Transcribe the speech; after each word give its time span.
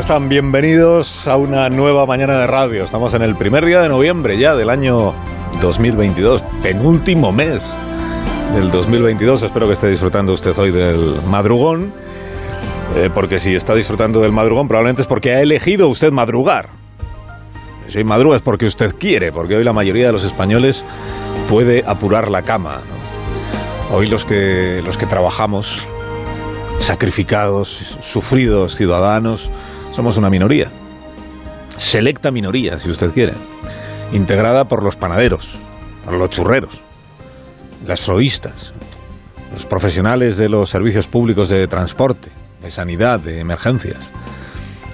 ¿Cómo 0.00 0.14
están? 0.14 0.28
Bienvenidos 0.30 1.28
a 1.28 1.36
una 1.36 1.68
nueva 1.68 2.06
mañana 2.06 2.38
de 2.40 2.46
radio. 2.46 2.84
Estamos 2.84 3.12
en 3.12 3.20
el 3.20 3.36
primer 3.36 3.66
día 3.66 3.82
de 3.82 3.90
noviembre 3.90 4.38
ya 4.38 4.54
del 4.54 4.70
año 4.70 5.12
2022, 5.60 6.42
penúltimo 6.62 7.32
mes 7.32 7.62
del 8.54 8.70
2022. 8.70 9.42
Espero 9.42 9.66
que 9.66 9.74
esté 9.74 9.90
disfrutando 9.90 10.32
usted 10.32 10.56
hoy 10.56 10.70
del 10.70 11.16
madrugón, 11.28 11.92
eh, 12.96 13.10
porque 13.12 13.38
si 13.38 13.54
está 13.54 13.74
disfrutando 13.74 14.22
del 14.22 14.32
madrugón 14.32 14.68
probablemente 14.68 15.02
es 15.02 15.06
porque 15.06 15.34
ha 15.34 15.42
elegido 15.42 15.86
usted 15.88 16.10
madrugar. 16.12 16.70
Si 17.88 18.02
madruga 18.02 18.36
es 18.36 18.42
porque 18.42 18.64
usted 18.64 18.94
quiere, 18.98 19.32
porque 19.32 19.56
hoy 19.56 19.64
la 19.64 19.74
mayoría 19.74 20.06
de 20.06 20.12
los 20.12 20.24
españoles 20.24 20.82
puede 21.50 21.84
apurar 21.86 22.30
la 22.30 22.40
cama. 22.40 22.80
Hoy 23.92 24.06
los 24.06 24.24
que, 24.24 24.80
los 24.82 24.96
que 24.96 25.04
trabajamos, 25.04 25.86
sacrificados, 26.78 27.98
sufridos 28.00 28.76
ciudadanos, 28.76 29.50
somos 30.00 30.16
una 30.16 30.30
minoría. 30.30 30.68
Selecta 31.76 32.30
minoría, 32.30 32.80
si 32.80 32.88
usted 32.88 33.10
quiere. 33.10 33.34
Integrada 34.12 34.64
por 34.64 34.82
los 34.82 34.96
panaderos, 34.96 35.58
por 36.06 36.14
los 36.14 36.30
churreros, 36.30 36.80
las 37.86 38.00
soístas, 38.00 38.72
los 39.52 39.66
profesionales 39.66 40.38
de 40.38 40.48
los 40.48 40.70
servicios 40.70 41.06
públicos 41.06 41.50
de 41.50 41.66
transporte, 41.66 42.30
de 42.62 42.70
sanidad, 42.70 43.20
de 43.20 43.40
emergencias, 43.40 44.10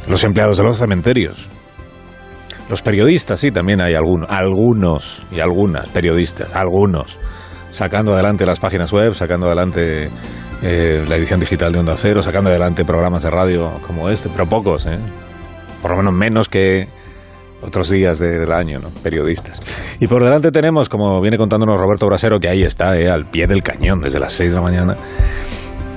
los 0.09 0.25
empleados 0.25 0.57
de 0.57 0.65
los 0.65 0.79
cementerios, 0.79 1.49
los 2.69 2.83
periodistas, 2.83 3.39
sí, 3.39 3.53
también 3.53 3.81
hay 3.81 3.95
algunos, 3.95 4.29
algunos 4.29 5.23
y 5.31 5.39
algunas 5.39 5.89
periodistas, 5.91 6.53
algunos, 6.53 7.17
sacando 7.71 8.13
adelante 8.13 8.45
las 8.45 8.59
páginas 8.59 8.93
web, 8.93 9.15
sacando 9.15 9.47
adelante 9.47 10.11
eh, 10.63 11.05
la 11.07 11.17
edición 11.17 11.41
digital 11.41 11.73
de 11.73 11.79
Onda 11.79 11.97
Cero, 11.97 12.23
sacando 12.23 12.51
adelante 12.51 12.85
programas 12.85 13.23
de 13.23 13.31
radio 13.31 13.79
como 13.87 14.09
este, 14.09 14.29
pero 14.29 14.47
pocos, 14.47 14.87
¿eh? 14.87 14.99
por 15.83 15.91
lo 15.91 15.97
menos 15.99 16.15
menos 16.15 16.49
que 16.49 16.89
otros 17.63 17.91
días 17.91 18.19
del 18.19 18.53
año, 18.53 18.79
¿no? 18.81 18.91
periodistas. 19.03 19.61
Y 20.01 20.07
por 20.07 20.23
delante 20.23 20.51
tenemos, 20.51 20.89
como 20.89 21.21
viene 21.21 21.39
contándonos 21.39 21.79
Roberto 21.79 22.07
Brasero, 22.07 22.39
que 22.39 22.49
ahí 22.49 22.63
está, 22.63 22.97
¿eh? 22.97 23.11
al 23.11 23.27
pie 23.27 23.47
del 23.47 23.63
cañón, 23.63 24.01
desde 24.01 24.19
las 24.19 24.33
6 24.35 24.51
de 24.51 24.57
la 24.57 24.63
mañana. 24.63 24.95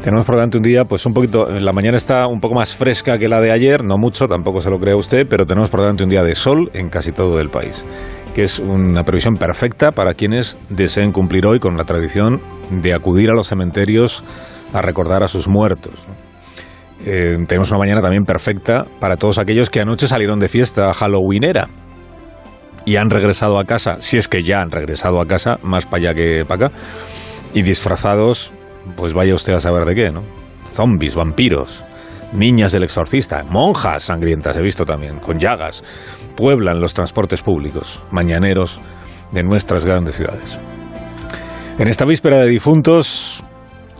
Tenemos 0.03 0.25
por 0.25 0.35
delante 0.35 0.57
un 0.57 0.63
día, 0.63 0.85
pues 0.85 1.05
un 1.05 1.13
poquito, 1.13 1.49
la 1.59 1.73
mañana 1.73 1.97
está 1.97 2.25
un 2.27 2.39
poco 2.39 2.55
más 2.55 2.73
fresca 2.73 3.17
que 3.17 3.27
la 3.27 3.41
de 3.41 3.51
ayer, 3.51 3.83
no 3.83 3.97
mucho, 3.97 4.27
tampoco 4.27 4.61
se 4.61 4.69
lo 4.69 4.79
crea 4.79 4.95
usted, 4.95 5.27
pero 5.29 5.45
tenemos 5.45 5.69
por 5.69 5.81
delante 5.81 6.03
un 6.03 6.09
día 6.09 6.23
de 6.23 6.35
sol 6.35 6.71
en 6.73 6.89
casi 6.89 7.11
todo 7.11 7.39
el 7.41 7.49
país, 7.49 7.83
que 8.33 8.43
es 8.43 8.59
una 8.59 9.03
previsión 9.03 9.35
perfecta 9.35 9.91
para 9.91 10.13
quienes 10.13 10.57
deseen 10.69 11.11
cumplir 11.11 11.45
hoy 11.45 11.59
con 11.59 11.75
la 11.75 11.83
tradición 11.83 12.39
de 12.69 12.93
acudir 12.93 13.29
a 13.29 13.33
los 13.33 13.49
cementerios 13.49 14.23
a 14.73 14.81
recordar 14.81 15.23
a 15.23 15.27
sus 15.27 15.47
muertos. 15.47 15.93
Eh, 17.05 17.37
tenemos 17.47 17.69
una 17.71 17.79
mañana 17.79 18.01
también 18.01 18.25
perfecta 18.25 18.85
para 18.99 19.15
todos 19.15 19.37
aquellos 19.37 19.69
que 19.69 19.79
anoche 19.79 20.07
salieron 20.07 20.39
de 20.39 20.49
fiesta 20.49 20.93
halloweenera 20.93 21.69
y 22.85 22.97
han 22.97 23.09
regresado 23.09 23.59
a 23.59 23.65
casa, 23.65 23.97
si 24.01 24.17
es 24.17 24.27
que 24.27 24.41
ya 24.41 24.61
han 24.61 24.71
regresado 24.71 25.21
a 25.21 25.25
casa, 25.25 25.57
más 25.63 25.85
para 25.85 25.97
allá 25.97 26.13
que 26.13 26.43
para 26.45 26.67
acá, 26.67 26.75
y 27.53 27.61
disfrazados, 27.61 28.51
pues 28.95 29.13
vaya 29.13 29.35
usted 29.35 29.53
a 29.53 29.61
saber 29.61 29.85
de 29.85 29.95
qué, 29.95 30.09
¿no? 30.11 30.23
Zombies, 30.71 31.15
vampiros, 31.15 31.83
niñas 32.33 32.71
del 32.71 32.83
exorcista, 32.83 33.43
monjas 33.43 34.03
sangrientas, 34.03 34.57
he 34.57 34.61
visto 34.61 34.85
también, 34.85 35.19
con 35.19 35.39
llagas, 35.39 35.83
pueblan 36.35 36.79
los 36.79 36.93
transportes 36.93 37.41
públicos, 37.41 38.01
mañaneros 38.11 38.79
de 39.31 39.43
nuestras 39.43 39.85
grandes 39.85 40.15
ciudades. 40.15 40.57
En 41.77 41.87
esta 41.87 42.05
víspera 42.05 42.37
de 42.37 42.47
difuntos, 42.47 43.43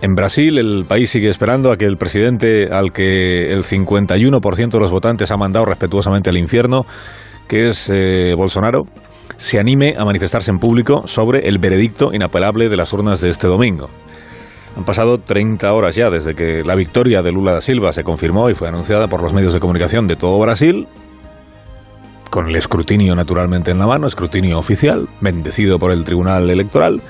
en 0.01 0.15
Brasil, 0.15 0.57
el 0.57 0.85
país 0.87 1.09
sigue 1.09 1.29
esperando 1.29 1.71
a 1.71 1.77
que 1.77 1.85
el 1.85 1.97
presidente 1.97 2.67
al 2.71 2.93
que 2.93 3.51
el 3.51 3.63
51% 3.63 4.69
de 4.69 4.79
los 4.79 4.91
votantes 4.91 5.31
ha 5.31 5.37
mandado 5.37 5.65
respetuosamente 5.65 6.29
al 6.29 6.37
infierno, 6.37 6.85
que 7.47 7.67
es 7.67 7.89
eh, 7.89 8.33
Bolsonaro, 8.37 8.83
se 9.35 9.59
anime 9.59 9.95
a 9.97 10.05
manifestarse 10.05 10.51
en 10.51 10.59
público 10.59 11.05
sobre 11.05 11.47
el 11.47 11.59
veredicto 11.59 12.13
inapelable 12.13 12.69
de 12.69 12.77
las 12.77 12.93
urnas 12.93 13.21
de 13.21 13.29
este 13.29 13.47
domingo. 13.47 13.89
Han 14.77 14.85
pasado 14.85 15.17
30 15.17 15.73
horas 15.73 15.95
ya 15.95 16.09
desde 16.09 16.35
que 16.35 16.63
la 16.63 16.75
victoria 16.75 17.21
de 17.21 17.31
Lula 17.31 17.53
da 17.53 17.61
Silva 17.61 17.91
se 17.91 18.03
confirmó 18.03 18.49
y 18.49 18.53
fue 18.53 18.69
anunciada 18.69 19.07
por 19.07 19.21
los 19.21 19.33
medios 19.33 19.53
de 19.53 19.59
comunicación 19.59 20.07
de 20.07 20.15
todo 20.15 20.39
Brasil, 20.39 20.87
con 22.29 22.47
el 22.47 22.55
escrutinio 22.55 23.15
naturalmente 23.15 23.71
en 23.71 23.79
la 23.79 23.87
mano, 23.87 24.07
escrutinio 24.07 24.59
oficial, 24.59 25.09
bendecido 25.19 25.79
por 25.79 25.91
el 25.91 26.03
Tribunal 26.03 26.49
Electoral. 26.49 27.01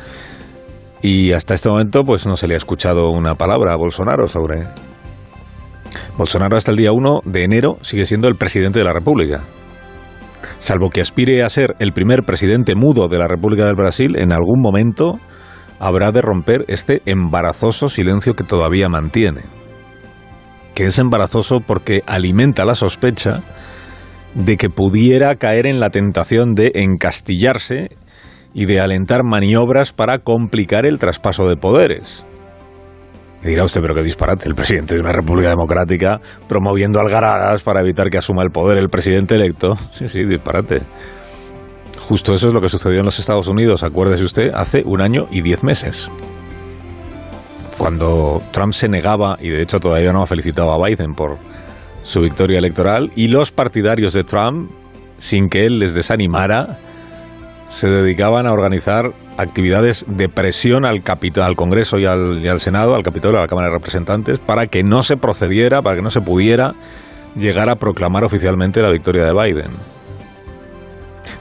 Y 1.01 1.31
hasta 1.31 1.53
este 1.53 1.69
momento, 1.69 2.03
pues 2.03 2.27
no 2.27 2.35
se 2.35 2.47
le 2.47 2.55
ha 2.55 2.57
escuchado 2.57 3.09
una 3.09 3.35
palabra 3.35 3.73
a 3.73 3.77
Bolsonaro 3.77 4.27
sobre. 4.27 4.67
Bolsonaro 6.17 6.57
hasta 6.57 6.71
el 6.71 6.77
día 6.77 6.91
1 6.91 7.21
de 7.25 7.43
enero 7.43 7.77
sigue 7.81 8.05
siendo 8.05 8.27
el 8.27 8.35
presidente 8.35 8.79
de 8.79 8.85
la 8.85 8.93
República. 8.93 9.43
Salvo 10.57 10.89
que 10.89 11.01
aspire 11.01 11.43
a 11.43 11.49
ser 11.49 11.75
el 11.79 11.93
primer 11.93 12.23
presidente 12.23 12.75
mudo 12.75 13.07
de 13.07 13.17
la 13.17 13.27
República 13.27 13.65
del 13.65 13.75
Brasil, 13.75 14.17
en 14.17 14.33
algún 14.33 14.61
momento 14.61 15.19
habrá 15.79 16.11
de 16.11 16.21
romper 16.21 16.65
este 16.67 17.01
embarazoso 17.05 17.89
silencio 17.89 18.33
que 18.33 18.43
todavía 18.43 18.89
mantiene. 18.89 19.43
Que 20.75 20.87
es 20.87 20.99
embarazoso 20.99 21.61
porque 21.65 22.01
alimenta 22.05 22.65
la 22.65 22.75
sospecha 22.75 23.41
de 24.35 24.57
que 24.57 24.69
pudiera 24.69 25.35
caer 25.35 25.65
en 25.65 25.79
la 25.79 25.89
tentación 25.89 26.53
de 26.53 26.71
encastillarse 26.75 27.89
y 28.53 28.65
de 28.65 28.79
alentar 28.79 29.23
maniobras 29.23 29.93
para 29.93 30.19
complicar 30.19 30.85
el 30.85 30.99
traspaso 30.99 31.47
de 31.47 31.55
poderes. 31.55 32.23
Dirá 33.43 33.63
usted, 33.63 33.81
pero 33.81 33.95
qué 33.95 34.03
disparate, 34.03 34.49
el 34.49 34.55
presidente 34.55 34.95
de 34.95 34.99
una 34.99 35.13
república 35.13 35.49
democrática 35.49 36.19
promoviendo 36.47 36.99
algaradas 36.99 37.63
para 37.63 37.79
evitar 37.79 38.09
que 38.09 38.17
asuma 38.17 38.43
el 38.43 38.49
poder 38.49 38.77
el 38.77 38.89
presidente 38.89 39.35
electo. 39.35 39.75
Sí, 39.91 40.09
sí, 40.09 40.25
disparate. 40.25 40.81
Justo 41.97 42.33
eso 42.33 42.47
es 42.47 42.53
lo 42.53 42.59
que 42.59 42.69
sucedió 42.69 42.99
en 42.99 43.05
los 43.05 43.19
Estados 43.19 43.47
Unidos, 43.47 43.83
acuérdese 43.83 44.25
usted, 44.25 44.51
hace 44.53 44.83
un 44.83 44.99
año 44.99 45.27
y 45.31 45.41
diez 45.41 45.63
meses. 45.63 46.09
Cuando 47.77 48.41
Trump 48.51 48.73
se 48.73 48.89
negaba, 48.89 49.37
y 49.39 49.49
de 49.49 49.61
hecho 49.61 49.79
todavía 49.79 50.11
no 50.11 50.21
ha 50.21 50.27
felicitado 50.27 50.71
a 50.71 50.85
Biden 50.85 51.13
por 51.13 51.37
su 52.03 52.19
victoria 52.19 52.59
electoral, 52.59 53.11
y 53.15 53.27
los 53.27 53.51
partidarios 53.51 54.11
de 54.13 54.25
Trump, 54.25 54.69
sin 55.17 55.49
que 55.49 55.65
él 55.65 55.79
les 55.79 55.93
desanimara, 55.93 56.77
se 57.69 57.87
dedicaban 57.87 58.45
a 58.45 58.51
organizar 58.51 59.13
actividades 59.37 60.05
de 60.07 60.27
presión 60.27 60.85
al, 60.85 61.01
al 61.41 61.55
Congreso 61.55 61.99
y 61.99 62.05
al, 62.05 62.43
y 62.43 62.47
al, 62.49 62.59
Senado, 62.59 62.95
al 62.95 63.03
Capitolio, 63.03 63.37
a 63.37 63.43
la 63.43 63.47
Cámara 63.47 63.67
de 63.67 63.75
Representantes, 63.75 64.39
para 64.39 64.67
que 64.67 64.83
no 64.83 65.03
se 65.03 65.15
procediera, 65.15 65.81
para 65.81 65.95
que 65.95 66.01
no 66.01 66.11
se 66.11 66.19
pudiera 66.19 66.73
llegar 67.35 67.69
a 67.69 67.75
proclamar 67.75 68.23
oficialmente 68.23 68.81
la 68.81 68.89
victoria 68.89 69.23
de 69.23 69.33
Biden. 69.33 69.71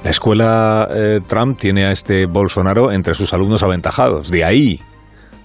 La 0.05 0.11
escuela 0.11 0.89
eh, 0.91 1.21
Trump 1.27 1.59
tiene 1.59 1.87
a 1.87 1.93
este 1.93 2.27
Bolsonaro 2.27 2.93
entre 2.93 3.15
sus 3.15 3.33
alumnos 3.33 3.62
aventajados. 3.62 4.31
De 4.31 4.45
ahí, 4.45 4.81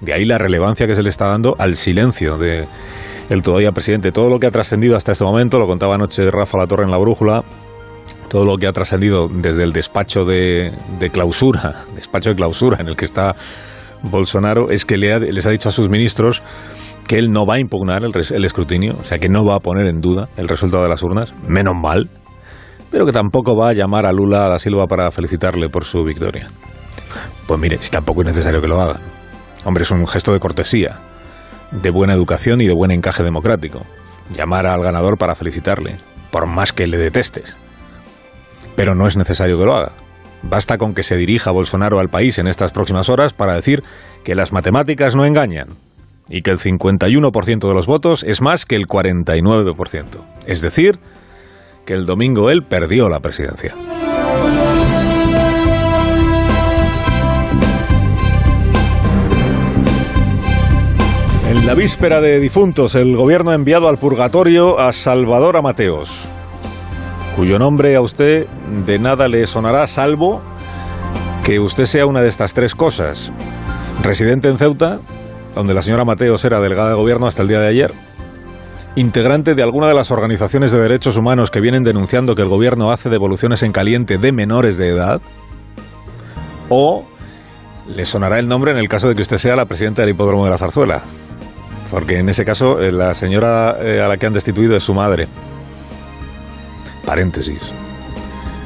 de 0.01 0.13
ahí 0.13 0.25
la 0.25 0.37
relevancia 0.37 0.85
que 0.85 0.95
se 0.95 1.01
le 1.01 1.09
está 1.09 1.27
dando 1.27 1.55
al 1.57 1.75
silencio 1.75 2.37
de 2.37 2.67
el 3.29 3.41
todavía 3.41 3.71
presidente. 3.71 4.11
Todo 4.11 4.29
lo 4.29 4.39
que 4.39 4.47
ha 4.47 4.51
trascendido 4.51 4.95
hasta 4.95 5.13
este 5.13 5.23
momento, 5.23 5.59
lo 5.59 5.65
contaba 5.65 5.95
anoche 5.95 6.29
Rafa 6.29 6.57
La 6.57 6.67
Torre 6.67 6.83
en 6.83 6.91
La 6.91 6.97
Brújula, 6.97 7.43
todo 8.33 8.45
lo 8.45 8.57
que 8.57 8.65
ha 8.65 8.71
trascendido 8.71 9.29
desde 9.31 9.61
el 9.61 9.73
despacho 9.73 10.21
de, 10.25 10.73
clausura, 11.11 11.83
despacho 11.95 12.31
de 12.31 12.35
clausura 12.35 12.77
en 12.79 12.87
el 12.87 12.95
que 12.95 13.05
está 13.05 13.35
Bolsonaro, 14.01 14.71
es 14.71 14.85
que 14.85 14.97
le 14.97 15.13
ha, 15.13 15.19
les 15.19 15.45
ha 15.45 15.51
dicho 15.51 15.69
a 15.69 15.71
sus 15.71 15.87
ministros 15.87 16.41
que 17.07 17.19
él 17.19 17.29
no 17.29 17.45
va 17.45 17.55
a 17.55 17.59
impugnar 17.59 18.01
el, 18.03 18.45
escrutinio, 18.45 18.97
o 18.99 19.03
sea, 19.03 19.19
que 19.19 19.29
no 19.29 19.45
va 19.45 19.57
a 19.57 19.59
poner 19.59 19.85
en 19.85 20.01
duda 20.01 20.29
el 20.35 20.47
resultado 20.47 20.81
de 20.81 20.89
las 20.89 21.03
urnas, 21.03 21.31
menos 21.47 21.75
mal, 21.79 22.09
pero 22.89 23.05
que 23.05 23.11
tampoco 23.11 23.55
va 23.55 23.69
a 23.69 23.73
llamar 23.73 24.07
a 24.07 24.11
Lula 24.11 24.49
da 24.49 24.57
Silva 24.57 24.87
para 24.87 25.11
felicitarle 25.11 25.69
por 25.69 25.85
su 25.85 26.03
victoria. 26.03 26.49
Pues 27.45 27.59
mire, 27.59 27.77
si 27.81 27.91
tampoco 27.91 28.21
es 28.21 28.27
necesario 28.29 28.61
que 28.61 28.67
lo 28.67 28.81
haga. 28.81 28.99
Hombre, 29.63 29.83
es 29.83 29.91
un 29.91 30.07
gesto 30.07 30.33
de 30.33 30.39
cortesía, 30.39 31.01
de 31.69 31.91
buena 31.91 32.15
educación 32.15 32.61
y 32.61 32.65
de 32.65 32.73
buen 32.73 32.89
encaje 32.89 33.21
democrático. 33.21 33.81
Llamar 34.35 34.65
al 34.65 34.81
ganador 34.81 35.19
para 35.19 35.35
felicitarle, 35.35 35.97
por 36.31 36.47
más 36.47 36.73
que 36.73 36.87
le 36.87 36.97
detestes 36.97 37.57
pero 38.75 38.95
no 38.95 39.07
es 39.07 39.17
necesario 39.17 39.57
que 39.57 39.65
lo 39.65 39.75
haga. 39.75 39.93
Basta 40.43 40.77
con 40.77 40.93
que 40.93 41.03
se 41.03 41.15
dirija 41.15 41.51
Bolsonaro 41.51 41.99
al 41.99 42.09
país 42.09 42.37
en 42.37 42.47
estas 42.47 42.71
próximas 42.71 43.09
horas 43.09 43.33
para 43.33 43.53
decir 43.53 43.83
que 44.23 44.35
las 44.35 44.51
matemáticas 44.51 45.15
no 45.15 45.25
engañan 45.25 45.69
y 46.29 46.41
que 46.41 46.51
el 46.51 46.59
51% 46.59 47.67
de 47.67 47.73
los 47.73 47.85
votos 47.85 48.23
es 48.23 48.41
más 48.41 48.65
que 48.65 48.75
el 48.75 48.87
49%. 48.87 50.05
Es 50.45 50.61
decir, 50.61 50.99
que 51.85 51.93
el 51.93 52.05
domingo 52.05 52.49
él 52.49 52.63
perdió 52.63 53.09
la 53.09 53.19
presidencia. 53.19 53.73
En 61.49 61.67
la 61.67 61.75
víspera 61.75 62.19
de 62.19 62.39
difuntos, 62.39 62.95
el 62.95 63.15
gobierno 63.15 63.51
ha 63.51 63.55
enviado 63.55 63.87
al 63.87 63.97
purgatorio 63.97 64.79
a 64.79 64.91
Salvador 64.91 65.55
Amateos, 65.55 66.27
cuyo 67.35 67.59
nombre 67.59 67.95
a 67.95 68.01
usted 68.01 68.47
de 68.85 68.99
nada 68.99 69.27
le 69.27 69.45
sonará 69.47 69.87
salvo 69.87 70.41
que 71.43 71.59
usted 71.59 71.85
sea 71.85 72.05
una 72.05 72.21
de 72.21 72.29
estas 72.29 72.53
tres 72.53 72.75
cosas. 72.75 73.31
Residente 74.01 74.47
en 74.47 74.57
Ceuta, 74.57 74.99
donde 75.55 75.73
la 75.73 75.81
señora 75.81 76.05
Mateos 76.05 76.45
era 76.45 76.59
delegada 76.59 76.89
de 76.89 76.95
gobierno 76.95 77.27
hasta 77.27 77.41
el 77.41 77.47
día 77.47 77.59
de 77.59 77.67
ayer. 77.67 77.93
Integrante 78.95 79.55
de 79.55 79.63
alguna 79.63 79.87
de 79.87 79.93
las 79.93 80.11
organizaciones 80.11 80.71
de 80.71 80.79
derechos 80.79 81.17
humanos 81.17 81.51
que 81.51 81.59
vienen 81.59 81.83
denunciando 81.83 82.35
que 82.35 82.43
el 82.43 82.47
gobierno 82.47 82.91
hace 82.91 83.09
devoluciones 83.09 83.63
en 83.63 83.71
caliente 83.71 84.17
de 84.17 84.31
menores 84.31 84.77
de 84.77 84.89
edad. 84.89 85.21
O 86.69 87.05
le 87.87 88.05
sonará 88.05 88.39
el 88.39 88.47
nombre 88.47 88.71
en 88.71 88.77
el 88.77 88.87
caso 88.87 89.07
de 89.07 89.15
que 89.15 89.21
usted 89.21 89.37
sea 89.37 89.55
la 89.55 89.65
presidenta 89.65 90.03
del 90.03 90.11
hipódromo 90.11 90.45
de 90.45 90.51
la 90.51 90.57
Zarzuela 90.57 91.03
porque 91.93 92.17
en 92.17 92.27
ese 92.27 92.43
caso 92.43 92.79
eh, 92.81 92.91
la 92.91 93.13
señora 93.13 93.77
eh, 93.79 94.01
a 94.01 94.07
la 94.07 94.17
que 94.17 94.25
han 94.25 94.33
destituido 94.33 94.75
es 94.75 94.81
su 94.81 94.95
madre. 94.95 95.27
Paréntesis. 97.05 97.61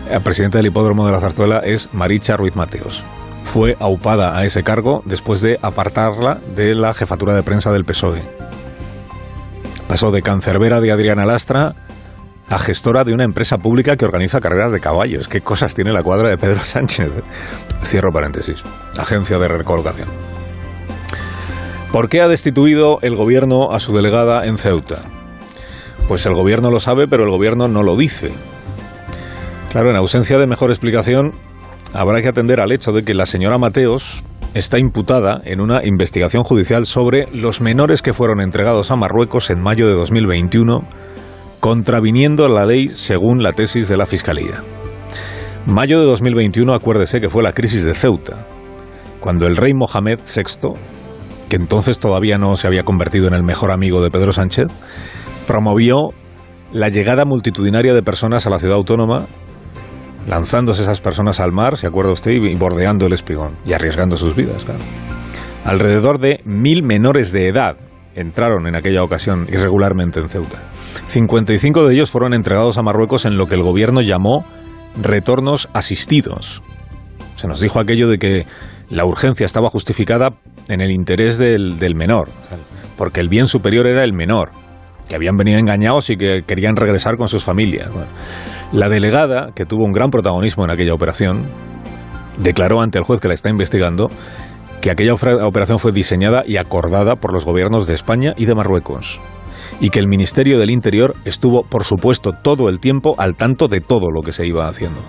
La 0.10 0.20
presidenta 0.22 0.58
del 0.60 0.68
hipódromo 0.68 1.06
de 1.06 1.12
la 1.12 1.20
Zarzuela 1.20 1.60
es 1.60 1.90
Maricha 1.94 2.38
Ruiz 2.38 2.56
Mateos. 2.56 3.04
Fue 3.44 3.76
aupada 3.80 4.38
a 4.38 4.46
ese 4.46 4.64
cargo 4.64 5.04
después 5.06 5.42
de 5.42 5.60
apartarla 5.62 6.40
de 6.56 6.76
la 6.76 6.94
jefatura 6.94 7.34
de 7.34 7.44
prensa 7.44 7.72
del 7.72 7.86
PSOE. 7.86 8.22
Pasó 9.88 10.12
de 10.12 10.22
cancerbera 10.22 10.82
de 10.82 10.92
Adriana 10.92 11.26
Lastra 11.26 11.76
a 12.50 12.60
gestora 12.60 13.04
de 13.04 13.14
una 13.14 13.24
empresa 13.24 13.58
pública 13.58 13.98
que 13.98 14.06
organiza 14.06 14.40
carreras 14.40 14.72
de 14.72 14.80
caballos. 14.80 15.28
¿Qué 15.28 15.42
cosas 15.42 15.74
tiene 15.74 15.92
la 15.92 16.04
cuadra 16.04 16.30
de 16.30 16.38
Pedro 16.38 16.60
Sánchez? 16.64 17.12
Cierro 17.84 18.12
paréntesis. 18.12 18.64
Agencia 18.98 19.40
de 19.40 19.48
recolocación. 19.48 20.08
¿Por 21.92 22.10
qué 22.10 22.22
ha 22.22 22.28
destituido 22.28 23.00
el 23.02 23.16
gobierno 23.16 23.72
a 23.72 23.80
su 23.80 23.96
delegada 23.96 24.46
en 24.46 24.58
Ceuta? 24.58 25.02
Pues 26.08 26.26
el 26.26 26.34
gobierno 26.34 26.72
lo 26.72 26.80
sabe, 26.80 27.08
pero 27.08 27.24
el 27.24 27.30
gobierno 27.30 27.68
no 27.68 27.84
lo 27.84 27.98
dice. 27.98 28.32
Claro, 29.70 29.90
en 29.90 29.96
ausencia 29.96 30.38
de 30.38 30.48
mejor 30.48 30.70
explicación, 30.70 31.34
habrá 31.94 32.22
que 32.22 32.30
atender 32.30 32.62
al 32.62 32.72
hecho 32.72 32.92
de 32.92 33.04
que 33.04 33.14
la 33.14 33.26
señora 33.26 33.58
Mateos 33.58 34.24
está 34.54 34.80
imputada 34.80 35.42
en 35.44 35.60
una 35.60 35.86
investigación 35.86 36.44
judicial 36.44 36.86
sobre 36.86 37.28
los 37.34 37.62
menores 37.62 38.02
que 38.02 38.14
fueron 38.14 38.42
entregados 38.42 38.90
a 38.92 38.96
Marruecos 38.96 39.50
en 39.50 39.60
mayo 39.60 39.88
de 39.88 39.94
2021, 39.94 40.88
contraviniendo 41.60 42.48
la 42.48 42.66
ley 42.66 42.90
según 42.90 43.44
la 43.44 43.52
tesis 43.52 43.88
de 43.88 43.98
la 43.98 44.06
Fiscalía. 44.06 44.64
Mayo 45.66 46.00
de 46.00 46.06
2021, 46.06 46.74
acuérdese 46.74 47.20
que 47.20 47.30
fue 47.30 47.44
la 47.44 47.52
crisis 47.52 47.84
de 47.84 47.94
Ceuta, 47.94 48.46
cuando 49.20 49.46
el 49.46 49.58
rey 49.58 49.74
Mohamed 49.74 50.20
VI 50.20 50.76
que 51.48 51.56
entonces 51.56 52.00
todavía 52.00 52.38
no 52.38 52.56
se 52.58 52.68
había 52.68 52.84
convertido 52.84 53.28
en 53.28 53.34
el 53.34 53.44
mejor 53.44 53.72
amigo 53.72 54.02
de 54.02 54.12
Pedro 54.12 54.34
Sánchez, 54.34 54.68
promovió 55.48 56.12
la 56.72 56.90
llegada 56.90 57.26
multitudinaria 57.26 57.94
de 57.94 58.04
personas 58.04 58.46
a 58.46 58.50
la 58.52 58.60
ciudad 58.60 58.76
autónoma, 58.76 59.26
lanzándose 60.28 60.84
esas 60.84 61.02
personas 61.02 61.40
al 61.40 61.52
mar, 61.52 61.78
¿se 61.78 61.88
acuerda 61.88 62.12
usted? 62.12 62.32
Y 62.32 62.56
bordeando 62.56 63.08
el 63.08 63.14
espigón 63.14 63.56
y 63.66 63.74
arriesgando 63.74 64.18
sus 64.18 64.36
vidas. 64.36 64.66
Alrededor 65.66 66.20
de 66.20 66.42
mil 66.46 66.84
menores 66.84 67.32
de 67.32 67.48
edad 67.48 67.78
entraron 68.16 68.68
en 68.68 68.76
aquella 68.76 69.04
ocasión 69.04 69.48
irregularmente 69.50 70.20
en 70.20 70.30
Ceuta. 70.30 70.58
55 71.08 71.88
de 71.88 71.94
ellos 71.94 72.12
fueron 72.12 72.34
entregados 72.34 72.78
a 72.78 72.84
Marruecos 72.84 73.26
en 73.26 73.38
lo 73.38 73.48
que 73.48 73.56
el 73.56 73.62
gobierno 73.62 74.02
llamó 74.02 74.46
retornos 75.02 75.70
asistidos. 75.74 76.62
Se 77.36 77.48
nos 77.48 77.62
dijo 77.62 77.80
aquello 77.80 78.10
de 78.10 78.18
que 78.18 78.46
la 78.90 79.06
urgencia 79.06 79.46
estaba 79.46 79.70
justificada 79.70 80.34
en 80.68 80.82
el 80.82 80.92
interés 80.92 81.38
del, 81.38 81.96
menor, 81.96 82.30
porque 82.98 83.20
el 83.20 83.30
bien 83.30 83.48
superior 83.48 83.86
era 83.88 84.04
el 84.04 84.14
menor, 84.14 84.52
que 85.08 85.16
habían 85.16 85.38
venido 85.38 85.60
engañados 85.60 86.10
y 86.10 86.18
que 86.18 86.44
querían 86.46 86.76
regresar 86.76 87.18
con 87.18 87.28
sus 87.28 87.44
familias. 87.44 87.90
la 88.72 88.90
delegada, 88.90 89.52
que 89.56 89.66
tuvo 89.66 89.86
un 89.86 89.94
gran 89.94 90.10
protagonismo 90.10 90.66
en 90.66 90.72
aquella 90.72 90.94
operación, 90.94 91.44
declaró 92.38 92.82
ante 92.82 92.98
el 92.98 93.06
juez 93.06 93.20
que 93.22 93.28
la 93.28 93.34
está 93.34 93.50
investigando 93.50 94.10
que 94.82 94.92
aquella 94.92 95.14
operación 95.14 95.80
fue 95.80 95.92
diseñada 95.92 96.44
y 96.46 96.58
acordada 96.58 97.16
por 97.16 97.34
los 97.34 97.46
gobiernos 97.46 97.88
de 97.88 97.96
España 97.96 98.34
y 98.38 98.46
de 98.46 98.54
Marruecos 98.54 99.20
y 99.80 99.90
que 99.90 100.00
el 100.00 100.08
Ministerio 100.08 100.60
del 100.60 100.70
Interior 100.70 101.16
estuvo, 101.26 101.64
por 101.64 101.84
supuesto, 101.84 102.32
todo 102.34 102.70
el 102.70 102.80
tiempo 102.80 103.16
al 103.18 103.36
tanto 103.36 103.68
de 103.68 103.82
todo 103.82 104.10
lo 104.12 104.22
que 104.22 104.32
se 104.32 104.46
iba 104.46 104.68
haciendo. 104.68 105.00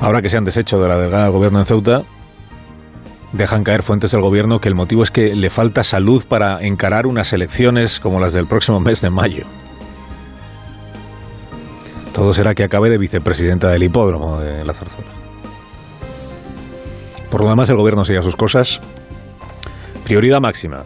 Ahora 0.00 0.22
que 0.22 0.28
se 0.28 0.36
han 0.36 0.44
deshecho 0.44 0.78
de 0.78 0.88
la 0.88 0.98
delegada 0.98 1.24
del 1.24 1.32
gobierno 1.32 1.58
en 1.58 1.66
Ceuta, 1.66 2.02
dejan 3.32 3.64
caer 3.64 3.82
fuentes 3.82 4.10
del 4.10 4.20
gobierno 4.20 4.60
que 4.60 4.68
el 4.68 4.74
motivo 4.74 5.02
es 5.02 5.10
que 5.10 5.34
le 5.34 5.50
falta 5.50 5.84
salud 5.84 6.24
para 6.26 6.62
encarar 6.62 7.06
unas 7.06 7.32
elecciones 7.32 8.00
como 8.00 8.20
las 8.20 8.32
del 8.32 8.46
próximo 8.46 8.80
mes 8.80 9.00
de 9.00 9.10
mayo. 9.10 9.44
Todo 12.12 12.32
será 12.32 12.54
que 12.54 12.64
acabe 12.64 12.88
de 12.88 12.98
vicepresidenta 12.98 13.68
del 13.68 13.82
hipódromo 13.82 14.40
de 14.40 14.64
la 14.64 14.72
zarzuela. 14.72 15.10
Por 17.30 17.42
lo 17.42 17.48
demás, 17.50 17.68
el 17.68 17.76
gobierno 17.76 18.04
sigue 18.04 18.22
sus 18.22 18.36
cosas. 18.36 18.80
Prioridad 20.04 20.40
máxima. 20.40 20.84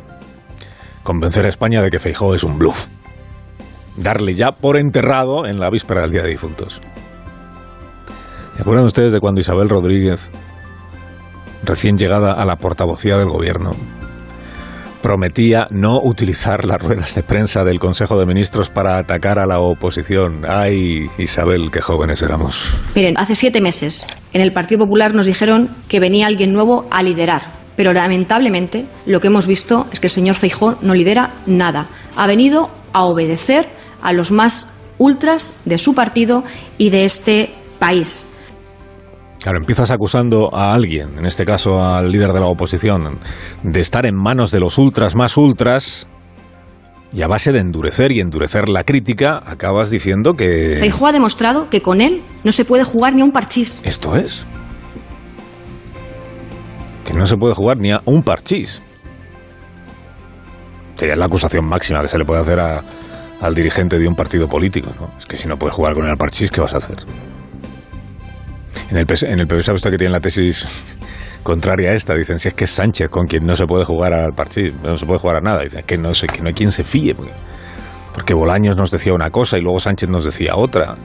Convencer 1.05 1.45
a 1.47 1.49
España 1.49 1.83
de 1.83 1.91
que 1.91 2.01
Feijóo 2.01 2.35
es 2.35 2.43
un 2.43 2.59
bluff. 2.59 2.89
Darle 3.97 4.35
ya 4.35 4.53
por 4.53 4.77
enterrado 4.77 5.47
en 5.47 5.61
la 5.61 5.71
víspera 5.71 6.01
del 6.01 6.11
Día 6.11 6.23
de 6.23 6.31
Difuntos. 6.31 6.81
¿Se 8.57 8.63
acuerdan 8.63 8.87
ustedes 8.87 9.13
de 9.13 9.21
cuando 9.21 9.41
Isabel 9.41 9.69
Rodríguez 9.69 10.29
recién 11.63 11.99
llegada 11.99 12.33
a 12.33 12.45
la 12.45 12.57
portavocía 12.57 13.17
del 13.17 13.29
gobierno, 13.29 13.73
prometía 15.01 15.67
no 15.71 16.01
utilizar 16.03 16.65
las 16.65 16.81
ruedas 16.81 17.15
de 17.15 17.23
prensa 17.23 17.65
del 17.65 17.79
Consejo 17.79 18.19
de 18.19 18.27
Ministros 18.27 18.71
para 18.71 18.99
atacar 18.99 19.39
a 19.39 19.47
la 19.47 19.61
oposición. 19.61 20.43
Ay, 20.47 21.09
Isabel, 21.19 21.71
qué 21.71 21.81
jóvenes 21.81 22.23
éramos. 22.23 22.75
Miren, 22.95 23.17
hace 23.19 23.35
siete 23.35 23.61
meses 23.61 24.07
en 24.33 24.43
el 24.43 24.53
Partido 24.53 24.81
Popular 24.81 25.15
nos 25.15 25.27
dijeron 25.27 25.71
que 25.89 26.01
venía 26.01 26.27
alguien 26.27 26.53
nuevo 26.53 26.87
a 26.91 27.03
liderar. 27.03 27.43
Pero 27.77 27.93
lamentablemente 27.93 28.85
lo 29.07 29.21
que 29.21 29.29
hemos 29.29 29.47
visto 29.47 29.87
es 29.91 30.01
que 30.01 30.09
el 30.09 30.13
señor 30.13 30.37
Feijó 30.37 30.77
no 30.83 30.95
lidera 30.95 31.31
nada. 31.47 31.87
Ha 32.17 32.27
venido 32.27 32.69
a 32.93 33.05
obedecer 33.05 33.67
a 34.03 34.13
los 34.13 34.31
más 34.31 34.81
ultras 34.99 35.63
de 35.65 35.79
su 35.79 35.95
partido 35.95 36.45
y 36.77 36.91
de 36.91 37.05
este 37.05 37.51
país. 37.79 38.30
Claro, 39.41 39.59
empiezas 39.59 39.91
acusando 39.91 40.55
a 40.55 40.75
alguien, 40.75 41.19
en 41.19 41.25
este 41.25 41.47
caso 41.47 41.83
al 41.83 42.13
líder 42.13 42.33
de 42.33 42.41
la 42.41 42.47
oposición, 42.47 43.19
de 43.63 43.81
estar 43.81 44.05
en 44.05 44.15
manos 44.15 44.51
de 44.51 44.61
los 44.61 44.77
ultras 44.77 45.17
más 45.17 45.37
ultras, 45.39 46.07
y 47.13 47.23
a 47.23 47.27
base 47.27 47.51
de 47.51 47.59
endurecer 47.59 48.13
y 48.13 48.21
endurecer 48.21 48.69
la 48.69 48.85
crítica, 48.85 49.43
acabas 49.45 49.91
diciendo 49.91 50.35
que... 50.35 50.77
Feijóo 50.79 51.09
ha 51.09 51.13
demostrado 51.13 51.69
que 51.71 51.81
con 51.81 52.01
él 52.01 52.23
no 52.45 52.53
se 52.53 52.65
puede 52.65 52.85
jugar 52.85 53.15
ni 53.15 53.23
a 53.23 53.25
un 53.25 53.33
parchís. 53.33 53.81
Esto 53.83 54.15
es. 54.15 54.45
Que 57.07 57.15
no 57.15 57.27
se 57.27 57.37
puede 57.37 57.55
jugar 57.55 57.79
ni 57.79 57.91
a 57.91 58.01
un 58.05 58.23
parchís. 58.23 58.81
Sería 60.97 61.17
la 61.17 61.25
acusación 61.25 61.65
máxima 61.65 62.03
que 62.03 62.09
se 62.09 62.19
le 62.19 62.27
puede 62.27 62.43
hacer 62.43 62.61
al 62.61 63.55
dirigente 63.55 63.99
de 63.99 64.07
un 64.07 64.15
partido 64.15 64.49
político, 64.49 64.93
¿no? 65.01 65.11
Es 65.19 65.25
que 65.25 65.37
si 65.37 65.49
no 65.49 65.57
puedes 65.57 65.75
jugar 65.75 65.95
con 65.95 66.07
el 66.07 66.17
parchís, 66.17 66.51
¿qué 66.51 66.61
vas 66.61 66.75
a 66.75 66.77
hacer? 66.77 66.99
En 68.91 68.97
el, 68.97 69.07
PS, 69.07 69.23
en 69.25 69.41
el 69.41 69.53
usted 69.53 69.91
que 69.91 69.99
tiene 69.99 70.13
la 70.13 70.21
tesis 70.21 70.67
contraria 71.43 71.91
a 71.91 71.95
esta, 71.95 72.15
dicen, 72.15 72.39
si 72.39 72.49
es 72.49 72.55
que 72.55 72.65
es 72.65 72.71
Sánchez 72.71 73.09
con 73.09 73.27
quien 73.27 73.47
no 73.47 73.55
se 73.55 73.67
puede 73.67 73.85
jugar 73.85 74.13
al 74.13 74.33
partido, 74.33 74.75
no 74.83 74.97
se 74.97 75.07
puede 75.07 75.21
jugar 75.21 75.37
a 75.37 75.41
nada, 75.41 75.63
dicen 75.63 75.85
que 75.87 75.97
no 75.97 76.13
sé, 76.13 76.27
que 76.27 76.43
no 76.43 76.49
hay 76.49 76.55
quien 76.55 76.73
se 76.73 76.85
fíe, 76.85 77.15
porque, 78.15 78.35
Bolaños 78.35 78.77
nos 78.77 78.91
decía 78.91 79.15
una 79.15 79.31
cosa 79.31 79.57
y 79.57 79.61
luego 79.61 79.79
Sánchez 79.79 80.09
nos 80.09 80.25
decía 80.25 80.57
otra. 80.57 80.97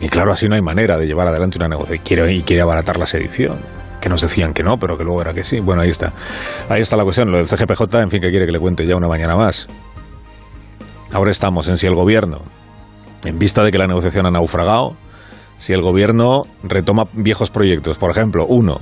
Y 0.00 0.08
claro, 0.08 0.32
así 0.32 0.48
no 0.48 0.54
hay 0.54 0.62
manera 0.62 0.96
de 0.96 1.06
llevar 1.06 1.28
adelante 1.28 1.58
una 1.58 1.68
negociación. 1.68 2.30
Y 2.30 2.42
quiere 2.42 2.62
abaratar 2.62 2.98
la 2.98 3.06
sedición. 3.06 3.58
Que 4.00 4.08
nos 4.08 4.22
decían 4.22 4.52
que 4.52 4.62
no, 4.62 4.76
pero 4.78 4.96
que 4.96 5.04
luego 5.04 5.20
era 5.22 5.34
que 5.34 5.44
sí. 5.44 5.60
Bueno, 5.60 5.82
ahí 5.82 5.90
está. 5.90 6.12
Ahí 6.68 6.82
está 6.82 6.96
la 6.96 7.04
cuestión. 7.04 7.30
Lo 7.30 7.38
del 7.38 7.46
CGPJ, 7.46 7.82
en 8.00 8.10
fin, 8.10 8.20
que 8.20 8.30
quiere 8.30 8.46
que 8.46 8.52
le 8.52 8.58
cuente 8.58 8.86
ya 8.86 8.96
una 8.96 9.08
mañana 9.08 9.36
más. 9.36 9.68
Ahora 11.12 11.30
estamos 11.30 11.68
en 11.68 11.78
si 11.78 11.86
el 11.86 11.94
gobierno, 11.94 12.42
en 13.24 13.38
vista 13.38 13.62
de 13.62 13.70
que 13.70 13.78
la 13.78 13.86
negociación 13.86 14.26
ha 14.26 14.30
naufragado, 14.30 14.96
si 15.56 15.72
el 15.72 15.82
gobierno 15.82 16.42
retoma 16.62 17.04
viejos 17.12 17.50
proyectos. 17.50 17.98
Por 17.98 18.10
ejemplo, 18.10 18.46
uno, 18.48 18.80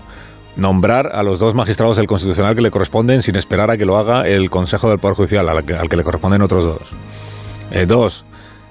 nombrar 0.56 1.10
a 1.14 1.22
los 1.22 1.38
dos 1.38 1.54
magistrados 1.54 1.96
del 1.96 2.06
Constitucional 2.06 2.54
que 2.54 2.62
le 2.62 2.70
corresponden 2.70 3.22
sin 3.22 3.36
esperar 3.36 3.70
a 3.70 3.76
que 3.76 3.84
lo 3.84 3.96
haga 3.96 4.22
el 4.22 4.50
Consejo 4.50 4.88
del 4.88 4.98
Poder 4.98 5.16
Judicial, 5.16 5.48
al 5.48 5.64
que, 5.64 5.96
le 5.96 6.04
corresponden 6.04 6.42
otros 6.42 6.64
dos. 6.64 6.82
Eh, 7.70 7.86
dos, 7.86 8.24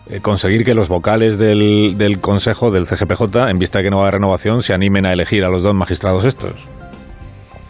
eh, 0.08 0.20
conseguir 0.22 0.64
que 0.64 0.74
los 0.74 0.88
vocales 0.88 1.38
del, 1.38 1.96
del, 1.98 2.20
Consejo 2.20 2.72
del 2.72 2.86
CGPJ, 2.86 3.50
en 3.50 3.60
vista 3.60 3.80
de 3.80 3.86
que 3.86 3.90
no 3.90 4.00
va 4.00 4.08
a 4.08 4.12
renovación, 4.12 4.62
se 4.62 4.74
animen 4.74 5.06
a 5.06 5.14
elegir 5.14 5.44
a 5.44 5.50
los 5.50 5.64
dos 5.64 5.74
magistrados 5.74 6.26
estos. 6.26 6.52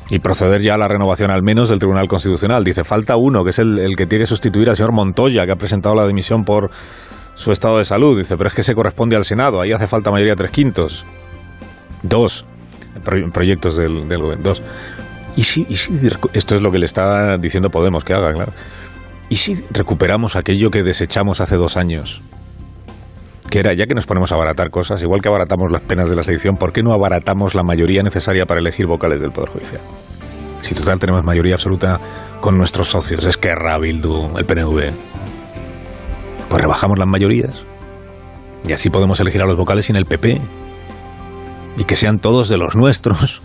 Y 0.10 0.20
proceder 0.20 0.62
ya 0.62 0.76
a 0.76 0.78
la 0.78 0.88
renovación 0.88 1.32
al 1.32 1.42
menos 1.42 1.70
del 1.70 1.80
Tribunal 1.80 2.08
Constitucional. 2.08 2.64
Dice, 2.64 2.84
falta 2.84 3.16
uno, 3.16 3.44
que 3.44 3.52
es 3.52 3.60
el, 3.60 3.80
el 3.80 3.96
que 3.96 4.06
tiene 4.06 4.24
que 4.24 4.28
sustituir 4.28 4.70
al 4.70 4.76
señor 4.76 4.92
Montoya, 4.92 5.46
que 5.46 5.54
ha 5.54 5.56
presentado 5.56 5.96
la 5.96 6.06
dimisión 6.06 6.44
por 6.44 6.70
su 7.36 7.52
estado 7.52 7.78
de 7.78 7.86
salud. 7.86 8.18
Dice, 8.18 8.38
pero 8.38 8.48
es 8.48 8.54
que 8.54 8.64
se 8.64 8.76
corresponde 8.76 9.16
al 9.16 9.26
Senado, 9.26 9.62
ahí 9.62 9.72
hace 9.72 9.88
falta 9.88 10.12
mayoría 10.12 10.36
tres 10.36 10.52
quintos. 10.52 11.06
Dos 12.04 12.46
proyectos 13.34 13.76
del, 13.76 14.08
del 14.08 14.22
gobierno. 14.22 14.44
Dos. 14.44 14.62
¿Y 15.36 15.44
si, 15.44 15.66
y 15.68 15.76
si, 15.76 16.00
esto 16.34 16.56
es 16.56 16.62
lo 16.62 16.72
que 16.72 16.78
le 16.78 16.86
está 16.86 17.38
diciendo 17.38 17.70
Podemos 17.70 18.04
que 18.04 18.14
haga, 18.14 18.32
claro. 18.34 18.54
¿Y 19.30 19.38
si 19.38 19.64
recuperamos 19.72 20.36
aquello 20.36 20.70
que 20.70 20.84
desechamos 20.84 21.42
hace 21.42 21.56
dos 21.56 21.76
años? 21.76 22.22
Que 23.50 23.60
era, 23.60 23.74
ya 23.74 23.86
que 23.86 23.96
nos 23.96 24.06
ponemos 24.06 24.32
a 24.32 24.36
abaratar 24.36 24.70
cosas, 24.70 25.02
igual 25.02 25.22
que 25.22 25.30
abaratamos 25.30 25.72
las 25.72 25.82
penas 25.82 26.10
de 26.10 26.16
la 26.16 26.24
sedición, 26.24 26.58
¿por 26.58 26.72
qué 26.72 26.84
no 26.84 26.94
abaratamos 26.94 27.56
la 27.56 27.64
mayoría 27.64 28.04
necesaria 28.04 28.46
para 28.46 28.60
elegir 28.60 28.86
vocales 28.86 29.22
del 29.22 29.32
Poder 29.32 29.50
Judicial? 29.50 29.82
Si 30.62 30.76
total 30.76 31.00
tenemos 31.00 31.24
mayoría 31.24 31.56
absoluta 31.56 32.00
con 32.42 32.58
nuestros 32.58 32.90
socios, 32.90 33.26
es 33.26 33.38
que 33.38 33.54
Bildu, 33.82 34.38
el 34.38 34.46
PNV. 34.46 34.94
Pues 36.54 36.62
rebajamos 36.62 37.00
las 37.00 37.08
mayorías. 37.08 37.66
Y 38.64 38.74
así 38.74 38.92
podemos 38.92 39.20
elegir 39.20 39.42
a 39.42 39.48
los 39.48 39.58
vocales 39.58 39.86
sin 39.86 39.96
el 39.96 40.06
PP. 40.06 40.40
Y 41.80 41.84
que 41.84 41.96
sean 41.96 42.20
todos 42.20 42.48
de 42.48 42.58
los 42.58 42.76
nuestros. 42.76 43.42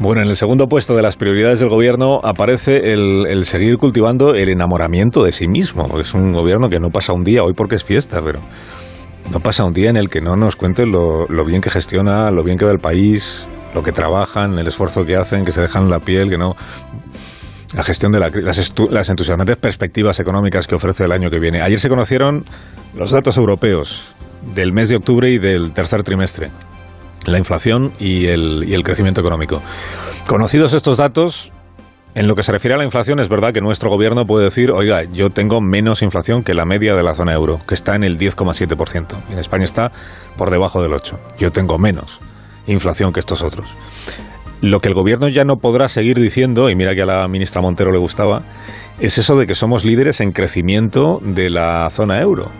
Bueno, 0.00 0.22
en 0.22 0.28
el 0.30 0.34
segundo 0.34 0.68
puesto 0.68 0.96
de 0.96 1.02
las 1.02 1.14
prioridades 1.14 1.60
del 1.60 1.68
gobierno 1.68 2.22
aparece 2.24 2.92
el, 2.92 3.44
seguir 3.44 3.78
cultivando 3.78 4.34
el 4.34 4.48
enamoramiento 4.48 5.22
de 5.22 5.30
sí 5.30 5.46
mismo. 5.46 6.00
Es 6.00 6.12
un 6.12 6.32
gobierno 6.32 6.68
que 6.68 6.80
no 6.80 6.90
pasa 6.90 7.12
un 7.12 7.22
día, 7.22 7.44
hoy 7.44 7.52
porque 7.52 7.76
es 7.76 7.84
fiesta, 7.84 8.20
pero 8.20 8.40
no 9.30 9.38
pasa 9.38 9.64
un 9.64 9.74
día 9.74 9.90
en 9.90 9.96
el 9.96 10.10
que 10.10 10.22
no 10.22 10.34
nos 10.34 10.56
cuente 10.56 10.86
lo, 10.86 11.28
bien 11.44 11.60
que 11.60 11.70
gestiona, 11.70 12.32
lo 12.32 12.42
bien 12.42 12.58
que 12.58 12.64
va 12.64 12.72
el 12.72 12.80
país, 12.80 13.46
lo 13.76 13.84
que 13.84 13.92
trabajan, 13.92 14.58
el 14.58 14.66
esfuerzo 14.66 15.06
que 15.06 15.14
hacen, 15.14 15.44
que 15.44 15.52
se 15.52 15.60
dejan 15.60 15.88
la 15.88 16.00
piel, 16.00 16.28
que 16.30 16.36
no 16.36 16.56
la 17.74 17.82
gestión 17.82 18.12
de 18.12 18.20
la, 18.20 18.30
las, 18.30 18.72
las 18.90 19.08
entusiasmantes 19.08 19.56
perspectivas 19.56 20.20
económicas 20.20 20.66
que 20.66 20.74
ofrece 20.74 21.04
el 21.04 21.12
año 21.12 21.30
que 21.30 21.38
viene. 21.38 21.60
Ayer 21.60 21.80
se 21.80 21.88
conocieron 21.88 22.44
los 22.94 23.10
datos 23.10 23.36
europeos 23.36 24.14
del 24.54 24.72
mes 24.72 24.88
de 24.88 24.96
octubre 24.96 25.30
y 25.30 25.38
del 25.38 25.72
tercer 25.72 26.02
trimestre, 26.02 26.50
la 27.26 27.38
inflación 27.38 27.92
y 27.98 28.26
el, 28.26 28.64
y 28.68 28.74
el 28.74 28.82
crecimiento 28.82 29.20
económico. 29.20 29.60
Conocidos 30.26 30.72
estos 30.72 30.96
datos, 30.96 31.50
en 32.14 32.28
lo 32.28 32.36
que 32.36 32.44
se 32.44 32.52
refiere 32.52 32.74
a 32.74 32.78
la 32.78 32.84
inflación, 32.84 33.18
es 33.18 33.28
verdad 33.28 33.52
que 33.52 33.60
nuestro 33.60 33.90
gobierno 33.90 34.26
puede 34.26 34.44
decir, 34.44 34.70
oiga, 34.70 35.02
yo 35.02 35.30
tengo 35.30 35.60
menos 35.60 36.02
inflación 36.02 36.44
que 36.44 36.54
la 36.54 36.64
media 36.64 36.94
de 36.94 37.02
la 37.02 37.14
zona 37.14 37.32
euro, 37.32 37.60
que 37.66 37.74
está 37.74 37.96
en 37.96 38.04
el 38.04 38.18
10,7%. 38.18 39.16
En 39.30 39.38
España 39.38 39.64
está 39.64 39.90
por 40.36 40.50
debajo 40.50 40.80
del 40.82 40.92
8%. 40.92 41.18
Yo 41.38 41.50
tengo 41.50 41.78
menos 41.78 42.20
inflación 42.66 43.12
que 43.12 43.20
estos 43.20 43.42
otros. 43.42 43.66
Lo 44.64 44.80
que 44.80 44.88
el 44.88 44.94
gobierno 44.94 45.28
ya 45.28 45.44
no 45.44 45.58
podrá 45.58 45.90
seguir 45.90 46.18
diciendo, 46.18 46.70
y 46.70 46.74
mira 46.74 46.94
que 46.94 47.02
a 47.02 47.06
la 47.06 47.28
ministra 47.28 47.60
Montero 47.60 47.92
le 47.92 47.98
gustaba, 47.98 48.40
es 48.98 49.18
eso 49.18 49.38
de 49.38 49.46
que 49.46 49.54
somos 49.54 49.84
líderes 49.84 50.22
en 50.22 50.32
crecimiento 50.32 51.20
de 51.22 51.50
la 51.50 51.90
zona 51.90 52.22
euro. 52.22 52.50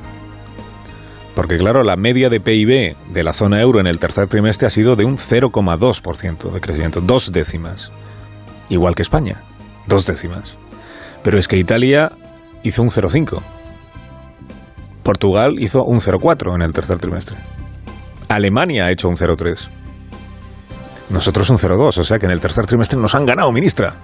Porque 1.35 1.57
claro, 1.57 1.83
la 1.83 1.97
media 1.97 2.29
de 2.29 2.41
PIB 2.41 2.95
de 3.11 3.25
la 3.25 3.33
zona 3.33 3.63
euro 3.63 3.81
en 3.81 3.87
el 3.87 3.99
tercer 3.99 4.27
trimestre 4.27 4.67
ha 4.67 4.71
sido 4.71 4.97
de 4.97 5.07
un 5.07 5.17
0,2% 5.17 6.53
de 6.53 6.61
crecimiento, 6.61 7.01
dos 7.01 7.33
décimas 7.33 7.91
igual 8.69 8.95
que 8.95 9.01
España, 9.03 9.43
dos 9.87 10.05
décimas. 10.05 10.59
Pero 11.23 11.39
es 11.39 11.49
que 11.49 11.57
Italia 11.57 12.13
hizo 12.65 12.83
un 12.83 12.91
0,5. 12.91 13.41
Portugal 15.03 15.57
hizo 15.59 15.85
un 15.85 16.01
0,4 16.01 16.55
en 16.55 16.61
el 16.61 16.75
tercer 16.75 16.99
trimestre. 16.99 17.37
Alemania 18.29 18.85
ha 18.85 18.91
hecho 18.91 19.09
un 19.09 19.17
0,3. 19.17 19.71
Nosotros 21.11 21.51
un 21.51 21.59
0,2, 21.59 21.99
o 21.99 22.05
sea 22.05 22.19
que 22.19 22.27
en 22.27 22.33
el 22.33 22.41
tercer 22.41 22.67
trimestre 22.67 22.99
nos 22.99 23.15
han 23.15 23.27
ganado, 23.27 23.53
ministra. 23.53 23.97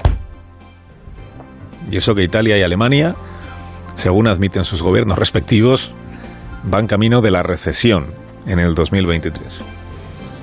Y 1.91 1.97
eso 1.97 2.15
que 2.15 2.23
Italia 2.23 2.59
y 2.59 2.63
Alemania, 2.63 3.15
según 3.95 4.27
admiten 4.27 4.65
sus 4.65 4.83
gobiernos 4.83 5.19
respectivos, 5.19 5.93
van 6.65 6.87
camino 6.87 7.21
de 7.21 7.31
la 7.31 7.43
recesión 7.43 8.13
en 8.47 8.59
el 8.59 8.75
2023. 8.75 9.63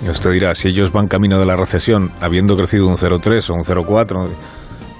Y 0.06 0.10
usted 0.10 0.32
dirá, 0.32 0.56
si 0.56 0.68
ellos 0.68 0.92
van 0.92 1.08
camino 1.08 1.40
de 1.40 1.46
la 1.46 1.56
recesión 1.56 2.12
habiendo 2.22 2.56
crecido 2.56 2.88
un 2.88 2.98
0,3 2.98 3.50
o 3.50 3.54
un 3.56 3.64
0,4 3.64 4.30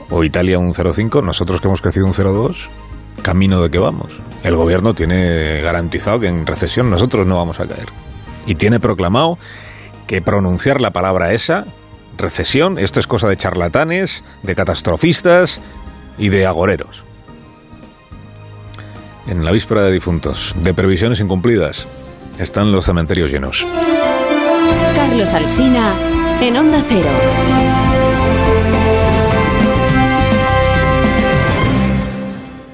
o 0.10 0.24
Italia 0.24 0.58
un 0.58 0.74
0,5, 0.74 1.24
nosotros 1.24 1.62
que 1.62 1.68
hemos 1.68 1.82
crecido 1.82 2.06
un 2.06 2.14
0,2, 2.14 2.70
camino 3.22 3.62
de 3.62 3.70
qué 3.70 3.80
vamos. 3.80 4.20
El 4.44 4.56
gobierno 4.56 4.94
tiene 4.94 5.62
garantizado 5.62 6.20
que 6.20 6.28
en 6.28 6.46
recesión 6.46 6.90
nosotros 6.90 7.28
no 7.28 7.36
vamos 7.36 7.60
a 7.60 7.68
caer. 7.68 7.88
Y 8.46 8.56
tiene 8.56 8.80
proclamado 8.80 9.38
que 10.08 10.22
pronunciar 10.22 10.82
la 10.82 10.92
palabra 10.92 11.34
esa, 11.34 11.66
recesión, 12.18 12.80
esto 12.80 13.00
es 13.00 13.08
cosa 13.08 13.28
de 13.28 13.38
charlatanes, 13.38 14.24
de 14.42 14.56
catastrofistas 14.56 15.62
y 16.18 16.30
de 16.30 16.46
agoreros. 16.46 17.04
En 19.28 19.44
la 19.44 19.52
víspera 19.52 19.84
de 19.84 19.92
difuntos, 19.92 20.56
de 20.58 20.74
previsiones 20.74 21.20
incumplidas, 21.20 21.86
están 22.40 22.72
los 22.72 22.86
cementerios 22.86 23.30
llenos. 23.30 23.66
Carlos 24.96 25.34
Alsina 25.34 25.94
en 26.42 26.58
Onda 26.58 26.84
Cero. 26.88 27.77